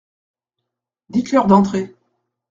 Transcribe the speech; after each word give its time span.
Dites-leur 1.09 1.45
d’entrer. 1.45 1.93